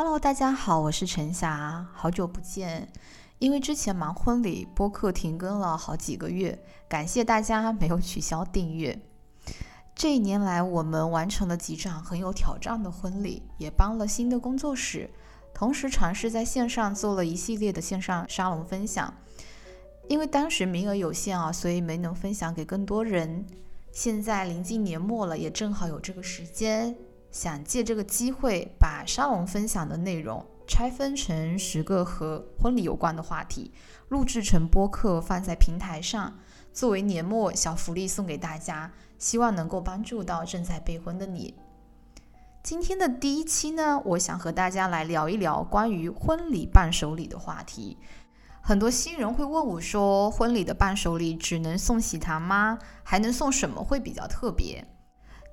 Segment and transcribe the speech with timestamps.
[0.00, 2.88] Hello，大家好，我是陈霞，好久不见。
[3.40, 6.56] 因为之前忙婚礼，播客停更了好几个月，
[6.88, 8.96] 感谢大家没有取消订阅。
[9.96, 15.10] 这一年来，我们完成了几场很有挑战的婚礼，也帮了新的工作室，
[15.52, 19.12] 同时尝试在线上做了一系列的线上沙龙分享。
[20.08, 23.44] 因为当时名额有限啊，所以没能分享给更多人。
[23.90, 26.94] 现在临近年末了，也正好有这个时间，
[27.30, 30.44] 想借这个机会把沙龙分享的内容。
[30.70, 33.72] 拆分成十个和婚礼有关的话题，
[34.08, 36.38] 录制成播客放在平台上，
[36.74, 41.54] 作为年末小福利送给大家，希望能够帮助到正在备婚的你。
[42.62, 47.96] 今天的第一期呢，我想和大家来聊一聊关于婚礼伴手礼的话题。
[48.60, 52.78] 很多新人会问我说，婚礼的伴手礼只能送喜糖吗？
[53.02, 54.86] 还能送什么会比较特别？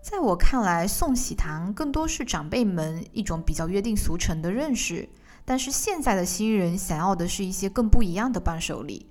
[0.08, 5.10] 在我看来，送喜糖更多是长辈们一种比较约定俗成的认识，
[5.44, 9.10] 但是现在的新人想要的是一些更不一样的伴手礼。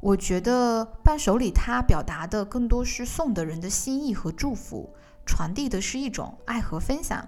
[0.00, 4.88] 我觉得伴手礼它表达的更多是送的人的心意和祝福，
[5.26, 7.22] 传递的是一种爱和分享。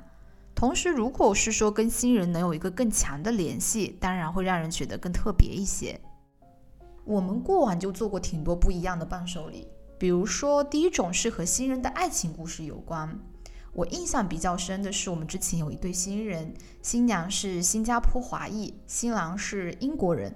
[0.54, 6.00] 同时，如果是说跟新人能有一个更强的联系，当然会让人觉得更特别一些。
[7.04, 9.68] 我们过往就做过挺多不一样的伴手礼。
[10.02, 13.20] 比如说，第一种是和新人的爱情故事有关。
[13.72, 16.52] 我印象比较深的是，我们之前有一对新人，
[16.82, 20.34] 新娘是新加坡华裔，新郎是英国人。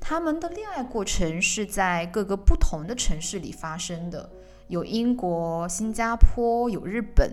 [0.00, 4.28] 他们的恋爱过程是在各个不同的城市里发生的，
[4.66, 7.30] 有英国、新加坡，有日本。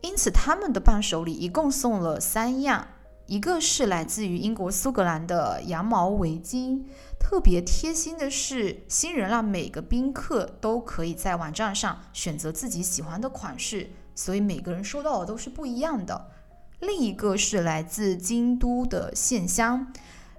[0.00, 2.88] 因此，他们的伴手礼一共送了三样。
[3.28, 6.84] 一个是来自于英国苏格兰的羊毛围巾，
[7.20, 16.30] 特别贴心的是，新人让每个宾客都可以在网站上选择自己喜欢的款式，所以每个人收到的都是不一样的。
[16.80, 19.92] 另一个是来自京都的线香，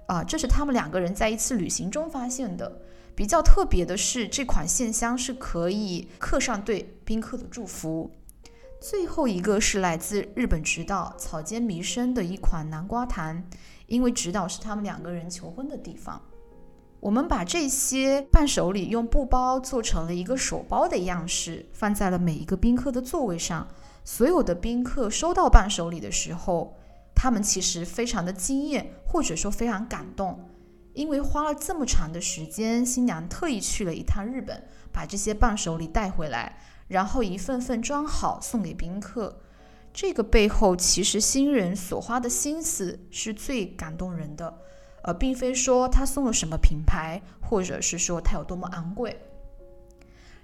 [0.06, 2.82] 啊，这是他们两个人在一次旅行中发现的。
[3.14, 8.10] 比较特别的是，这款线香是可以刻上对宾客的祝福。
[8.80, 13.44] 最后一个是来自日本直岛草间弥生的一款南瓜糖，
[13.86, 16.18] 因为直岛是他们两个人求婚的地方。
[16.98, 23.68] 我们把这些伴手礼用布包做成了一个手包的样式，放在了每一个宾客的座位上。
[24.02, 26.74] 所有的宾客收到伴手礼的时候，
[27.14, 30.48] 他们其实非常的惊艳，或者说非常感动，
[30.94, 36.58] 因为花了这么长的时间，新娘特意去了一趟日本，把这些伴手礼带回来。
[36.90, 39.38] 然后一份份装好送给宾客，
[39.92, 44.58] 这个背后其实新人所花的心思是最感动人的，
[45.04, 49.16] 而并非说他送了什么品牌，或者是说他有多么昂贵。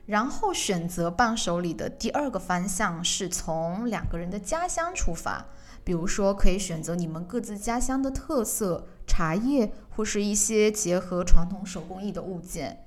[0.07, 5.45] 然后选择伴手礼的第二个方向是从两个人的家乡出发，
[5.83, 12.86] 比如说可以选择你们各自家乡的特色茶叶，或是一些结合传统手工艺的物件。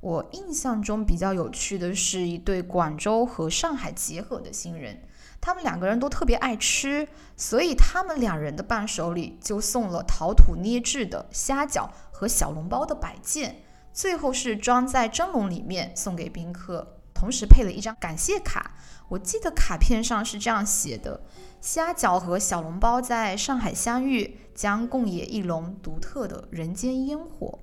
[0.00, 5.02] 我印象中比较有趣的是一对广州和上海结合的新人，
[5.40, 18.76] 他们两个人都特别爱吃，所以他们两人的伴手礼就送了陶土捏制的虾饺和小笼包的摆件，最后是装在蒸笼里面送给宾客，同时配了一张感谢卡。
[19.08, 21.22] 我记得卡片上是这样写的：
[21.60, 27.58] 虾饺和小笼包在上海相遇，将共冶一笼独特的人间烟火。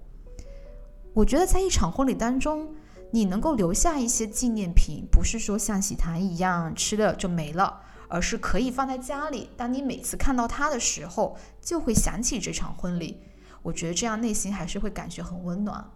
[1.15, 2.75] 我觉得在一场婚礼当中，
[3.09, 7.79] 你能够留下一些纪念品，不是说像喜糖一样吃了就没了，
[8.09, 9.49] 而是可以放在家里。
[9.55, 13.21] 当你每次看到它的时候，就会想起这场婚礼。
[13.63, 15.89] 我觉得这样内心还是会感觉很温暖。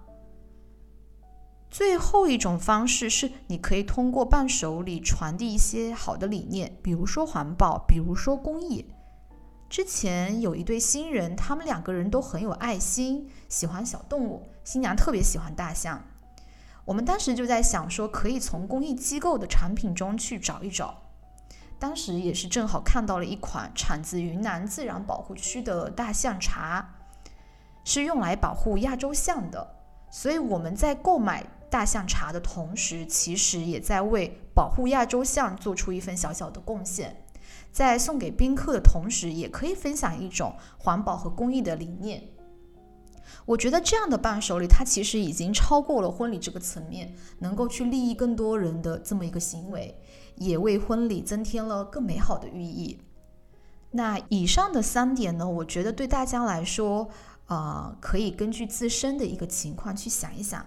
[1.70, 8.86] 最后一种方式是，你可以通过伴手礼传递一些好的理念，比如说环保，比如说公益。
[9.70, 14.50] 之前有一对新人，他们两个人都很有爱心，喜欢小动物。
[14.64, 16.04] 新娘特别喜欢大象。
[16.86, 21.04] 我们当时就在想说，可以从公益机构的产品中去找一找。
[21.78, 26.96] 当时也是正好看到了一款产自云南自然保护区的大象茶，
[27.86, 29.76] 是用来保护亚洲象的。
[30.10, 37.24] 所以我们在购买大象茶的同时，其实也在为保护亚洲象做出一份小小的贡献。
[37.72, 42.24] 在送给宾客的同时，也可以分享一种环保和公益的理念。
[43.46, 50.00] 我觉得这样的伴手礼，它其实已经超过了婚礼这个层面，能够去利益更多人的这么一个行为，
[50.36, 53.00] 也为婚礼增添了更美好的寓意。
[53.92, 57.10] 那以上的三点呢，我觉得对大家来说，
[57.48, 60.64] 呃，可以根据自身的一个情况去想一想，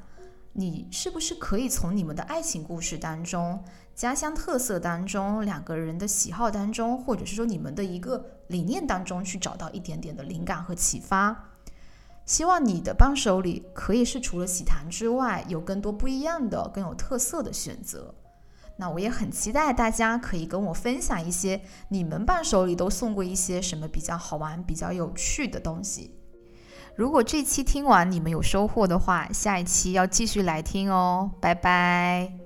[0.54, 3.64] 你是不是可以从你们的爱情故事当中、
[3.94, 11.48] 家乡特色当中、两个人的喜好当中，或者是说你们的一个理念当中去找到一点点的灵感和启发？
[12.26, 18.14] 希望你的伴手礼可以是除了喜糖之外，有更多不一样的、更有特色的选择。
[18.76, 26.18] 那我也很期待大家可以跟我分享一些你们伴手礼都送过一些什么比较好玩、比较有趣的东西。
[26.94, 32.41] 如果这期听完你们有收获的话，下一期要继续来听哦，拜拜。